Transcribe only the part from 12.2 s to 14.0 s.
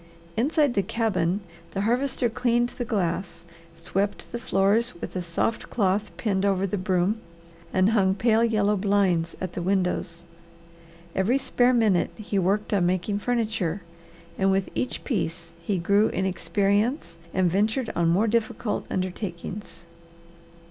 worked on making furniture,